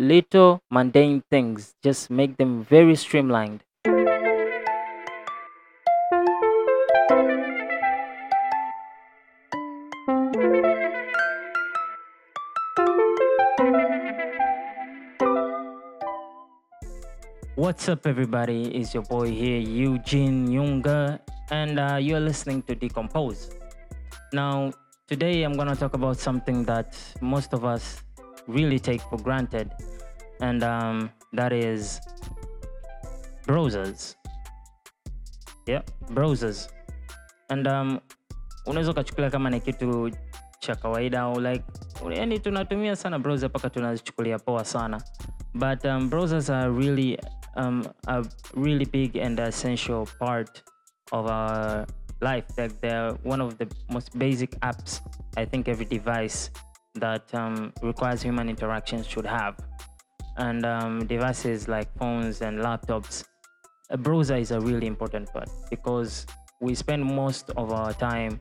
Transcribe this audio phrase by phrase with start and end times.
[0.00, 3.60] little mundane things just make them very streamlined.
[17.56, 18.74] What's up, everybody?
[18.74, 21.20] It's your boy here, Eugene Yunga,
[21.50, 23.50] and uh, you're listening to Decompose.
[24.32, 24.72] Now,
[25.06, 28.02] today I'm gonna talk about something that most of us
[28.46, 29.70] really take for granted,
[30.40, 32.00] and um, that is
[33.46, 34.16] browsers.
[35.66, 36.68] Yeah, browsers.
[37.48, 38.00] And um,
[38.66, 40.10] unaweza ukachukulia kama ni kitu
[40.58, 41.64] cha kawaida au like
[42.16, 45.02] yani tunatumia sana browser mpaka tunazichukulia poa sana
[45.54, 47.18] but um, browsers are really
[47.56, 48.22] um, a
[48.56, 50.64] really big and essential part
[51.12, 51.86] of our
[52.20, 55.02] life like they're one of the most basic apps
[55.36, 56.52] i think every device
[57.00, 59.56] that um, requires human interaction should have
[60.36, 63.24] and um, devices like phones and laptops.
[63.90, 66.26] A browser is a really important part because
[66.60, 68.40] we spend most of our time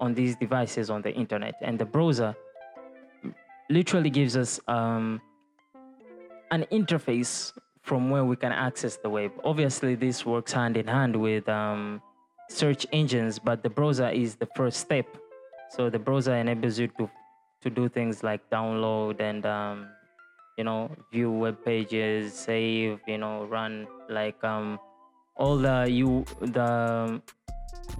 [0.00, 1.54] on these devices on the internet.
[1.62, 2.34] And the browser
[3.68, 5.20] literally gives us um,
[6.50, 9.32] an interface from where we can access the web.
[9.44, 12.00] Obviously this works hand in hand with um,
[12.48, 15.06] search engines but the browser is the first step.
[15.70, 17.10] So the browser enables you to
[17.62, 19.88] to do things like download and um,
[20.60, 20.80] you know
[21.10, 24.78] view web pages save you know run like um,
[25.36, 26.68] all the you the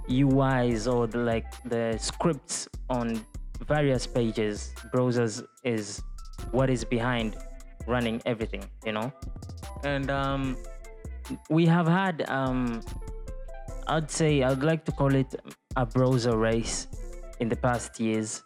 [0.09, 3.25] UIs or the, like the scripts on
[3.73, 6.03] various pages browsers is
[6.51, 7.35] what is behind
[7.87, 9.11] running everything you know?
[9.83, 10.57] And um,
[11.49, 12.81] we have had um,
[13.87, 15.33] i'd say i'd like to call it
[15.77, 16.87] a browser race
[17.39, 18.43] in the past years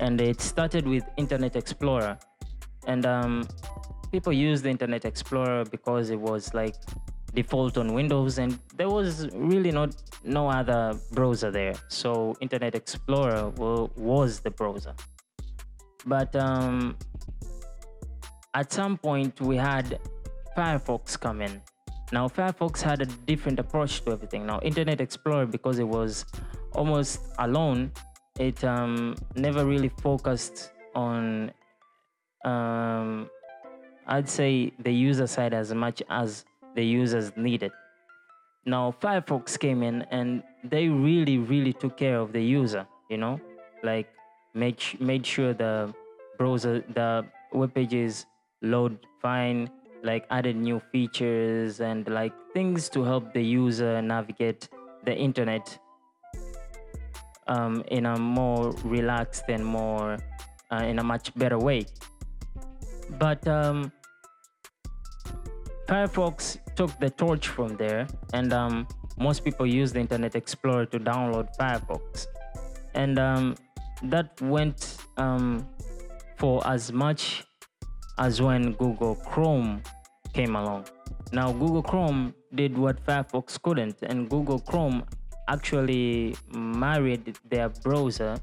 [0.00, 2.18] and it started with internet explorer
[2.86, 3.48] and um,
[4.12, 6.76] people used the internet explorer because it was like
[7.34, 11.74] default on windows and there was really not no other browser there.
[11.88, 14.94] So internet explorer wa- was the browser.
[16.06, 16.96] But um,
[18.54, 19.98] at some point we had
[20.56, 21.60] firefox come in.
[22.12, 24.46] Now firefox had a different approach to everything.
[24.46, 26.24] Now internet explorer because it was
[26.72, 27.90] almost alone
[28.38, 31.52] it um, never really focused on
[32.44, 33.30] um,
[34.08, 36.44] i'd say the user side as much as
[36.74, 37.72] the users needed
[38.66, 43.40] now firefox came in and they really really took care of the user you know?
[43.82, 44.08] Like
[44.54, 45.94] made, made sure the
[46.38, 48.26] browser the web pages
[48.62, 49.70] load fine
[50.02, 54.68] like added new features and like things to help the user navigate
[55.04, 55.78] the internet
[57.46, 60.18] um, in a more relaxed and more
[60.72, 61.86] uh, in a much better way
[63.18, 63.92] but um,
[65.88, 68.86] firefox took the torch from there and um,
[69.16, 72.26] most people use the internet explorer to download firefox.
[72.94, 73.54] And um,
[74.04, 75.66] that went um,
[76.36, 77.44] for as much
[78.18, 79.82] as when google chrome
[80.32, 80.86] came along.
[81.32, 85.04] Now google chrome did what firefox couldn't and google chrome
[85.48, 88.36] actually married their browser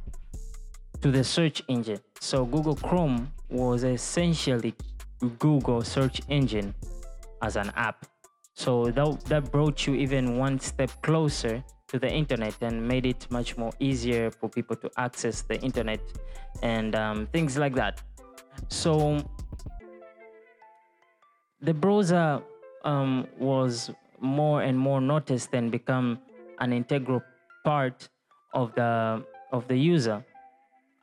[1.02, 2.00] to the search engine.
[2.20, 4.74] So google chrome was essentially
[5.38, 6.74] google search engine
[7.42, 8.06] as an app
[8.54, 13.28] so that, that brought you even one step closer to the internet and made it
[13.30, 16.00] much more easier for people to access the internet
[16.64, 18.02] and um, things like that
[18.70, 19.22] so
[21.62, 22.42] the browser
[22.84, 26.20] um, was more and more noticed and become
[26.60, 27.22] an integral
[27.64, 28.10] part
[28.54, 30.24] of the of the user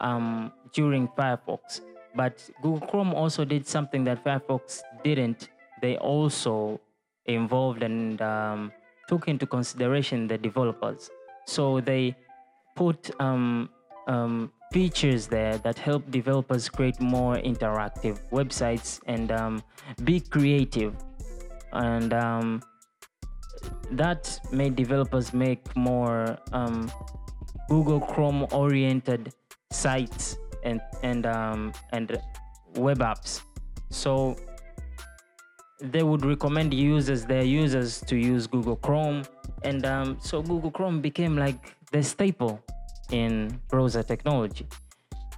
[0.01, 1.81] um, during Firefox.
[2.19, 5.51] But Google Chrome also did something that Firefox didn't.
[5.81, 6.81] They also
[7.27, 8.73] involved and um,
[9.06, 11.11] took into consideration the developers.
[11.47, 12.17] So they
[12.75, 13.71] put um,
[14.09, 19.62] um, features there that help developers create more interactive websites and um,
[20.03, 20.97] be creative.
[21.73, 22.62] And um,
[23.93, 26.91] that made developers make more um,
[27.69, 29.32] Google Chrome oriented
[29.70, 32.20] sites and and um, and
[32.76, 33.43] web apps.
[33.90, 34.37] So
[35.81, 39.22] they would recommend users their users to use Google Chrome,
[39.62, 42.60] and um, so Google Chrome became like the staple
[43.10, 44.66] in browser technology.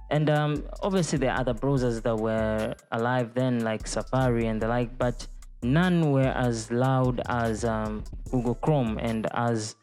[0.09, 4.67] And um, obviously, there are other browsers that were alive then, like Safari and the
[4.67, 5.25] like, but
[5.63, 9.75] none were as loud as um, Google Chrome and as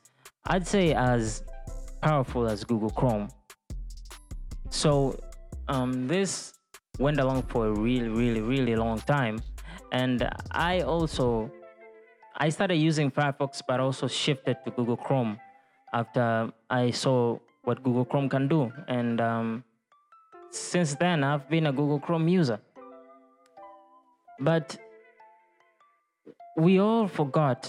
[0.47, 1.43] I'd say as
[2.03, 3.29] powerful as Google Chrome.
[4.71, 5.19] So
[5.69, 6.55] um, this
[6.99, 9.41] went along for a really, really, really long time.
[9.93, 11.51] And I also
[12.41, 15.41] I started using Firefox, but also shifted to Google Chrome
[15.93, 18.73] after I saw what Google Chrome can do.
[18.87, 19.65] And um,
[20.51, 22.61] since then, I've been a Google Chrome user.
[24.39, 24.79] But
[26.57, 27.69] we all forgot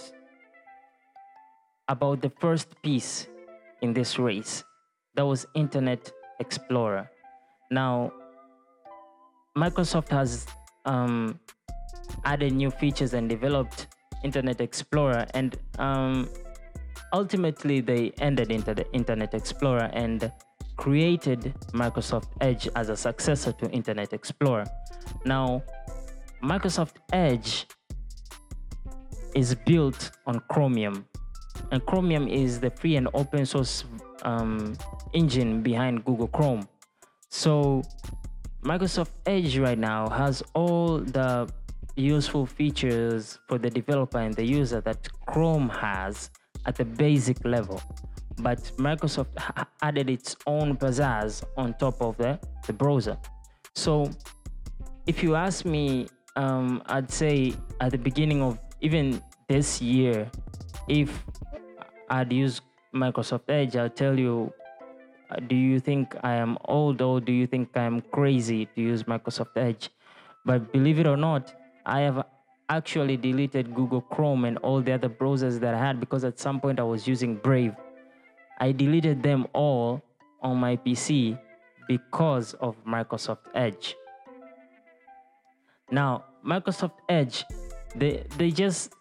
[1.88, 3.28] about the first piece
[3.82, 4.64] in this race
[5.16, 7.10] that was Internet Explorer.
[7.72, 8.12] Now,
[9.56, 10.48] Microsoft has
[10.86, 11.40] um,
[12.26, 13.88] added new features and developed
[14.24, 16.28] Internet Explorer, and um,
[17.14, 20.32] ultimately they ended into the Internet Explorer and
[20.78, 24.66] created Microsoft Edge as a successor to Internet Explorer.
[25.26, 25.62] Now,
[26.42, 27.68] Microsoft Edge
[29.36, 31.06] is built on Chromium,
[31.72, 33.84] and Chromium is the free and open source
[34.24, 34.76] um,
[35.14, 36.68] engine behind Google Chrome.
[37.30, 37.84] So,
[38.64, 41.48] Microsoft Edge right now has all the
[41.96, 46.30] useful features for the developer and the user that Chrome has
[46.66, 47.82] at the basic level.
[48.40, 49.28] But Microsoft
[49.82, 53.18] added its own pizzazz on top of the, the browser.
[53.76, 54.10] So
[55.06, 60.30] if you ask me, um, I'd say at the beginning of even this year,
[60.88, 61.24] if
[62.10, 62.62] I'd use
[62.94, 64.52] Microsoft Edge, I'll tell you
[65.48, 69.04] do you think I am old or do you think I am crazy to use
[69.04, 69.90] Microsoft Edge?
[70.46, 71.54] But believe it or not,
[71.86, 72.26] I have
[72.70, 76.60] actually deleted Google Chrome and all the other browsers that I had because at some
[76.60, 77.76] point I was using Brave.
[78.60, 80.02] I deleted them all
[80.42, 81.38] on my PC
[81.88, 83.96] because of Microsoft Edge.
[85.92, 87.46] Now, Microsoft Edge,
[87.96, 88.94] they they just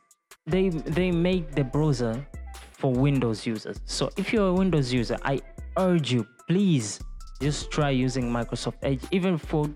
[0.47, 2.27] they they make the browser
[2.73, 3.81] for Windows users.
[3.85, 5.41] So if you're a Windows user, I
[5.79, 7.01] urge you, please
[7.41, 9.71] just try using Microsoft Edge even for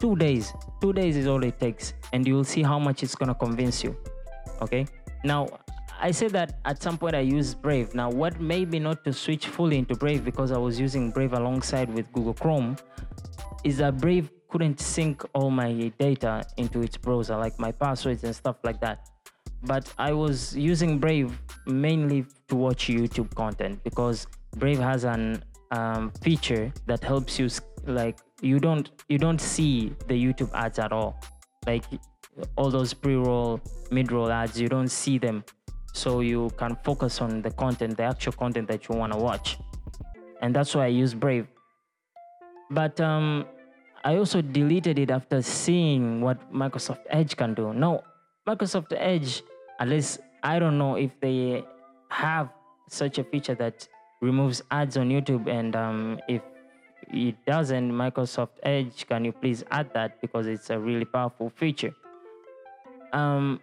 [0.00, 0.52] two days.
[0.80, 3.82] Two days is all it takes and you will see how much it's to convince
[3.82, 3.96] you
[4.60, 4.86] okay?
[5.22, 5.48] Now
[6.00, 7.94] i said that at some point i used brave.
[7.94, 11.32] Now what made me not to switch fully into brave because i was using brave
[11.32, 12.76] alongside with google chrome
[13.62, 18.36] is that brave couldn't sync all my data into its browser like my passwords and
[18.36, 19.08] stuff like that.
[19.62, 26.12] But i was using brave mainly to watch youtube content because brave has an um,
[26.22, 27.48] feature that helps you
[27.86, 31.20] like you don't you don't see the youtube ads at all.
[31.66, 31.84] Like
[32.56, 33.60] all those pre-roll
[33.90, 35.44] mid-roll ads you don't see them.
[35.92, 39.58] So you can focus on the content the actual content that you want to watch.
[40.40, 41.46] And that's why i use brave.
[42.70, 43.46] But um,
[44.04, 47.72] i also deleted it after seeing what microsoft edge can do.
[47.72, 48.02] No
[48.46, 49.42] microsoft edge
[49.80, 51.64] at least i don't know if they
[52.10, 52.50] have
[52.88, 53.88] such a feature that
[54.28, 56.42] removes ads on youtube and um, if
[57.12, 61.94] it doesn't, Microsoft Edge, can you please add that because it's a really powerful feature.
[63.12, 63.60] Um,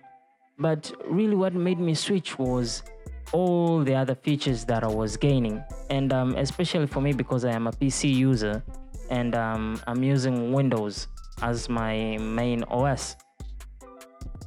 [0.58, 2.84] but really, what made me switch was
[3.32, 7.52] all the other features that I was gaining, and um, especially for me because I
[7.52, 8.64] am a PC user
[9.10, 11.08] and um, I'm using Windows
[11.42, 13.18] as my main OS.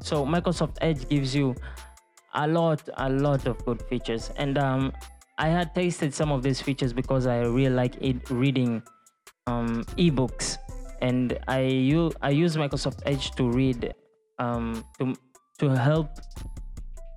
[0.00, 1.54] So Microsoft Edge gives you
[2.34, 4.92] a lot, a lot of good features, and um,
[5.38, 8.82] I had tasted some of these features because I really like it reading
[9.46, 10.58] um, ebooks,
[11.02, 13.94] and I use I use Microsoft Edge to read
[14.38, 15.14] um, to
[15.58, 16.08] to help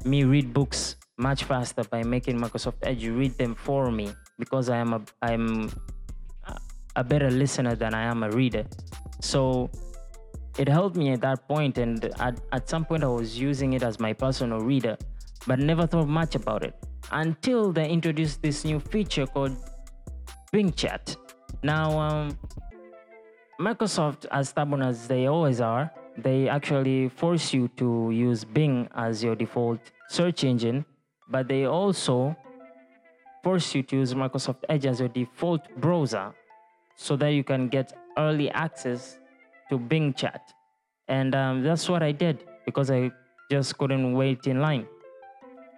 [0.03, 4.77] me read books much faster by making Microsoft Edge read them for me because I
[4.77, 5.69] am a I'm
[6.95, 8.65] a better listener than I am a reader.
[9.21, 9.69] So
[10.57, 13.83] it helped me at that point, and at, at some point I was using it
[13.83, 14.97] as my personal reader,
[15.45, 16.73] but never thought much about it
[17.11, 19.55] until they introduced this new feature called
[20.51, 21.15] Bing Chat.
[21.63, 22.37] Now, um,
[23.59, 29.23] Microsoft, as stubborn as they always are, they actually force you to use Bing as
[29.23, 30.85] your default search engine,
[31.29, 32.35] but they also
[33.43, 36.33] force you to use Microsoft Edge as your default browser
[36.95, 39.17] so that you can get early access
[39.69, 40.41] to Bing Chat.
[41.07, 43.11] And um, that's what I did because I
[43.49, 44.87] just couldn't wait in line.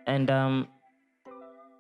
[0.07, 0.67] And um,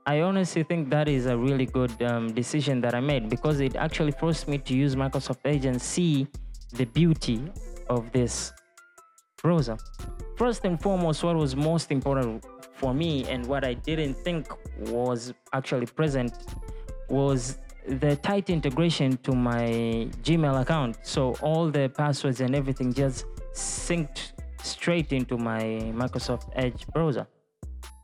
[0.09, 3.75] I honestly think that is a really good um, decision that I made because it
[3.75, 6.25] actually forced me to use Microsoft Edge and see
[6.73, 7.39] the beauty
[7.91, 8.51] of this
[9.43, 9.77] browser.
[10.35, 14.47] First and foremost, what was most important for me and what I didn't think
[14.79, 16.33] was actually present
[17.07, 19.67] was the tight integration to my
[20.23, 20.97] Gmail account.
[21.03, 24.31] So all the passwords and everything just synced
[24.63, 25.61] straight into my
[25.93, 27.27] Microsoft Edge browser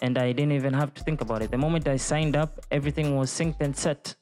[0.02, 1.52] and I didn't even have to think about it.
[1.52, 4.16] The moment I signed up, everything was synced and set.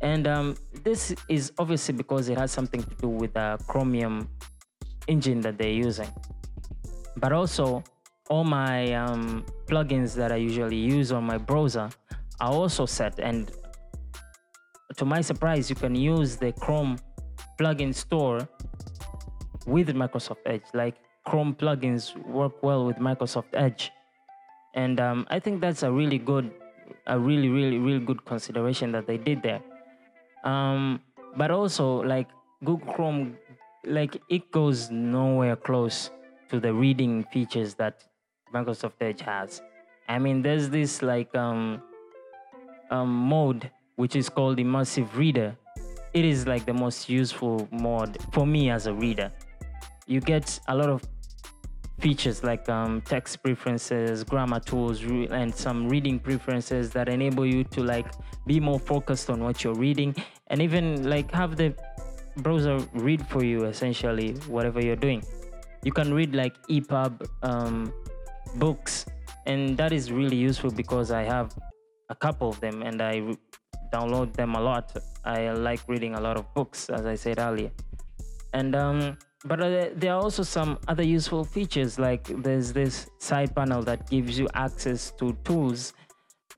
[0.00, 4.28] And um, this is obviously because it has something to do with the Chromium
[5.08, 6.08] engine that they're using.
[7.16, 7.82] But also,
[8.28, 11.88] all my um, plugins that I usually use on my browser
[12.40, 13.18] are also set.
[13.18, 13.50] And
[14.96, 16.98] to my surprise, you can use the Chrome
[17.58, 18.48] plugin store
[19.66, 20.62] with Microsoft Edge.
[20.74, 23.90] Like Chrome plugins work well with Microsoft Edge.
[24.74, 26.50] And um, I think that's a really good,
[27.06, 29.62] a really, really, really good consideration that they did there.
[30.44, 31.00] Um,
[31.36, 32.28] but also, like
[32.64, 33.36] Google Chrome,
[33.84, 36.10] like it goes nowhere close
[36.50, 38.04] to the reading features that
[38.52, 39.62] Microsoft Edge has.
[40.08, 41.82] I mean, there's this like um,
[42.90, 45.56] um, mode which is called Immersive Reader.
[46.12, 49.32] It is like the most useful mode for me as a reader.
[50.06, 51.02] You get a lot of
[52.04, 57.64] features like um, text preferences, grammar tools, re- and some reading preferences that enable you
[57.64, 58.06] to like
[58.46, 60.14] be more focused on what you're reading,
[60.48, 61.74] and even like have the
[62.36, 65.24] browser read for you essentially whatever you're doing.
[65.82, 67.90] You can read like EPUB um,
[68.56, 69.06] books,
[69.46, 71.56] and that is really useful because I have
[72.10, 73.38] a couple of them and I re-
[73.94, 74.94] download them a lot.
[75.24, 77.70] I like reading a lot of books, as I said earlier,
[78.52, 79.58] and um, but
[80.00, 84.48] there are also some other useful features like there's this side panel that gives you
[84.54, 85.92] access to tools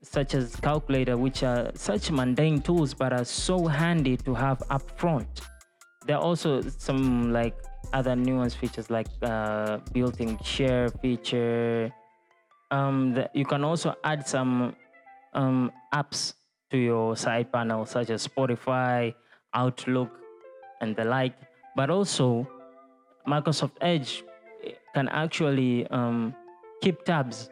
[0.01, 4.97] such as calculator which are such mundane tools but are so handy to have up
[4.99, 5.41] front
[6.07, 7.55] there are also some like
[7.93, 11.91] other nuanced features like uh, built-in share feature.
[12.71, 14.75] Um, you can also add some
[15.33, 16.33] um, apps
[16.71, 19.13] to your side panel such as spotify
[19.53, 20.09] outlook
[20.81, 21.35] and the like.
[21.75, 22.47] But also
[23.27, 24.23] Microsoft Edge
[24.93, 26.33] can actually um,
[26.81, 27.49] keep tabs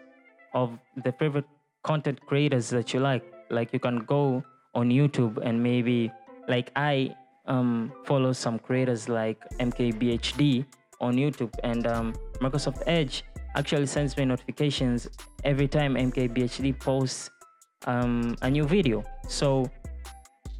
[0.54, 1.46] of the favorite
[1.84, 3.24] content creators that you like.
[3.50, 6.12] Like you can go on YouTube and maybe,
[6.48, 7.16] like I
[7.46, 10.66] um, follow some creators like MKBHD
[11.02, 13.24] on YouTube, and um, Microsoft Edge
[13.56, 15.08] actually sends me notifications
[15.44, 17.30] every time MKBHD posts
[17.86, 19.04] um, a new video.
[19.28, 19.70] So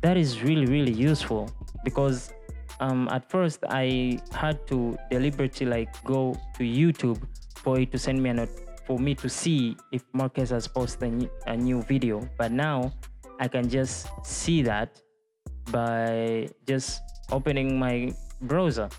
[0.02, 1.50] that is really, really useful
[1.84, 2.34] because
[2.80, 7.22] um, at first I had to deliberately like go to YouTube
[7.56, 8.50] for it to send me a note
[8.86, 12.28] for me to see if Marques has posted a new, a new video.
[12.38, 12.94] But now
[13.40, 15.02] I can just see that
[15.72, 17.02] by just
[17.32, 18.90] opening my browser.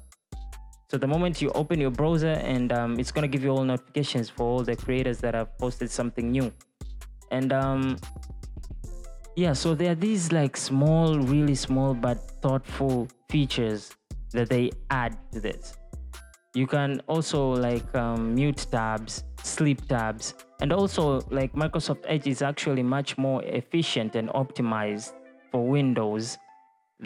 [0.90, 4.28] So the moment you open your browser, and um, it's gonna give you all notifications
[4.30, 6.52] for all the creators that have posted something new.
[7.30, 7.98] And um,
[9.36, 13.94] yeah, so there are these like small, really small but thoughtful features
[14.32, 15.76] that they add to this.
[16.54, 22.40] You can also like um, mute tabs, sleep tabs, and also like Microsoft Edge is
[22.40, 25.12] actually much more efficient and optimized
[25.52, 26.38] for Windows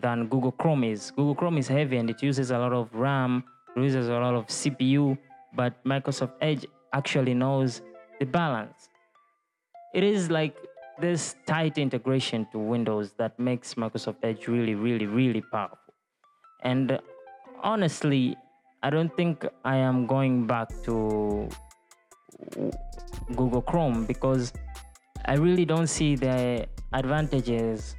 [0.01, 1.11] than Google Chrome is.
[1.11, 3.43] Google Chrome is heavy and it uses a lot of RAM,
[3.77, 5.19] uses a lot of CPU,
[5.57, 7.83] but Microsoft Edge actually knows
[8.21, 8.89] the balance.
[9.93, 10.55] It is like
[11.01, 15.95] this tight integration to Windows that makes Microsoft Edge really, really, really powerful.
[16.63, 16.99] And
[17.63, 18.37] honestly,
[18.83, 21.49] I don't think I am going back to
[23.35, 24.53] Google Chrome because
[25.27, 27.95] I really don't see the advantages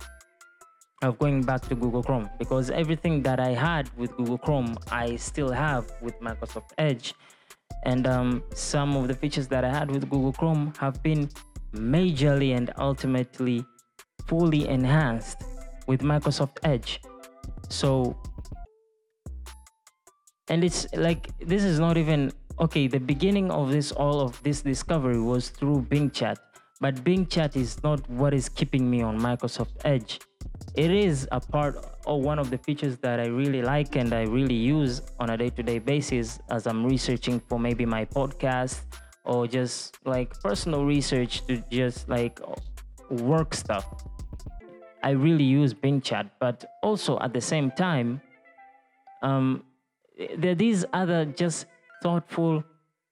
[1.02, 5.16] of going back to Google Chrome because everything that I had with Google Chrome, I
[5.16, 7.16] still have with Microsoft Edge.
[7.84, 11.30] And um, some of the features that I had with Google Chrome have been
[11.74, 13.66] majorly and ultimately
[14.28, 15.44] fully enhanced
[15.88, 17.02] with Microsoft Edge.
[17.70, 18.18] So,
[20.50, 22.88] and it's like this is not even okay.
[22.88, 26.40] The beginning of this, all of this discovery was through Bing Chat,
[26.80, 30.20] but Bing Chat is not what is keeping me on Microsoft Edge.
[30.76, 34.24] It is a part or one of the features that I really like and I
[34.24, 38.82] really use on a day to day basis as I'm researching for maybe my podcast
[39.24, 42.40] or just like personal research to just like
[43.10, 43.86] work stuff.
[45.04, 48.22] I really use Bing Chat, but also at the same time,
[49.22, 49.64] um,
[50.38, 51.66] there are these other just
[52.04, 52.64] thoughtful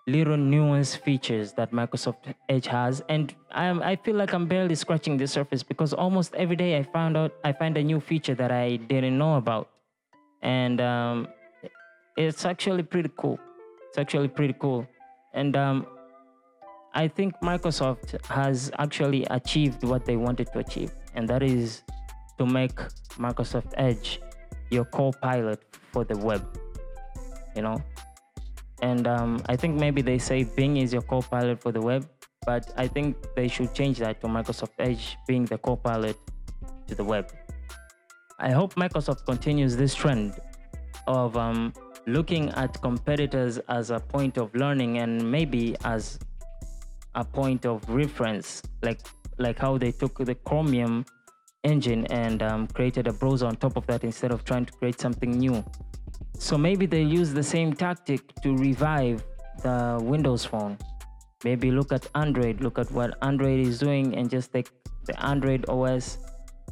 [0.07, 5.17] little nuanced features that Microsoft Edge has, and I'm, I feel like I'm barely scratching
[5.17, 8.51] the surface because almost every day I found out I find a new feature that
[8.51, 9.69] I didn't know about,
[10.41, 11.27] and um,
[12.17, 13.39] it's actually pretty cool.
[13.89, 14.87] It's actually pretty cool,
[15.33, 15.85] and um,
[16.93, 21.83] I think Microsoft has actually achieved what they wanted to achieve, and that is
[22.37, 22.75] to make
[23.17, 24.19] Microsoft Edge
[24.71, 26.45] your co-pilot for the web.
[27.55, 27.83] You know,
[28.81, 32.07] and um, I think maybe they say Bing is your co-pilot for the web,
[32.45, 36.17] but I think they should change that to Microsoft Edge being the co-pilot
[36.87, 37.31] to the web.
[38.39, 40.39] I hope Microsoft continues this trend
[41.07, 41.73] of um,
[42.07, 46.19] looking at competitors as a point of learning and maybe as
[47.15, 48.99] a point of reference, like
[49.37, 51.05] like how they took the Chromium
[51.63, 54.99] engine and um, created a browser on top of that instead of trying to create
[54.99, 55.63] something new.
[56.37, 59.23] So maybe they use the same tactic to revive
[59.61, 60.77] the Windows Phone.
[61.43, 64.69] Maybe look at Android, look at what Android is doing, and just take
[65.05, 66.17] the Android OS,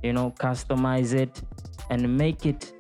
[0.04, 1.42] you know, customize it
[1.90, 2.74] and make it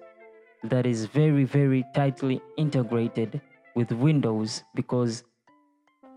[0.63, 3.41] that is very, very tightly integrated
[3.75, 5.23] with Windows because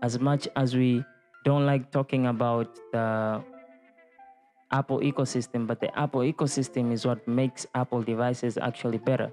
[0.01, 1.03] as much as we
[1.43, 3.43] don't like talking about the
[4.71, 9.31] Apple ecosystem, but the Apple ecosystem is what makes Apple devices actually better.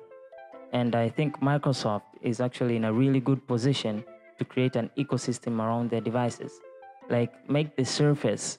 [0.72, 4.04] And I think Microsoft is actually in a really good position
[4.38, 6.52] to create an ecosystem around their devices.
[7.08, 8.58] Like make the Surface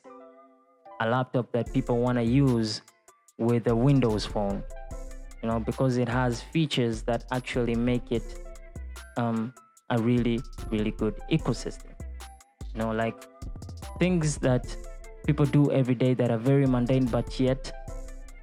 [0.99, 2.81] a laptop that people want to use
[3.37, 4.63] with a Windows phone,
[5.41, 8.43] you know, because it has features that actually make it
[9.17, 9.53] um,
[9.89, 10.39] a really,
[10.69, 11.93] really good ecosystem.
[12.73, 13.25] You know, like
[13.99, 14.75] things that
[15.25, 17.71] people do every day that are very mundane but yet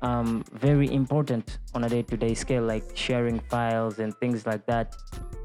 [0.02, 4.94] um, very important on a day-to-day scale like sharing files and things like that.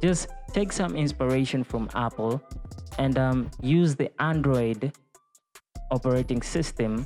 [0.01, 2.41] Just take some inspiration from apple
[2.97, 4.91] and um, use the android
[5.91, 7.05] operating system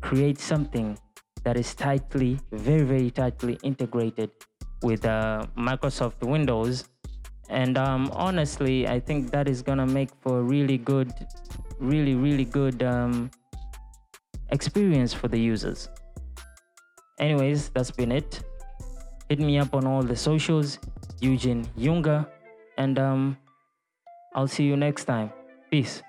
[0.00, 0.98] create something
[1.44, 4.30] that is tightly very very tightly integrated
[4.82, 6.84] with uh, microsoft windows.
[7.50, 11.12] And um, honestly i think that is gonna make for really good
[11.78, 13.30] really really good um,
[14.50, 15.88] experience for the users.
[17.18, 18.40] Anyways that's been it.
[19.28, 20.78] Hit me up on all the socials
[21.20, 22.26] eugene Yunga,
[22.76, 23.36] and um,
[24.34, 25.30] i'll see you next time.
[25.70, 26.02] Peace